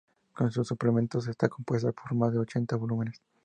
Con 0.33 0.49
sus 0.51 0.67
suplementos 0.67 1.27
está 1.27 1.47
compuesta 1.47 1.91
por 1.91 2.15
más 2.15 2.33
de 2.33 2.39
ochenta 2.39 2.75
volúmenes. 2.75 3.21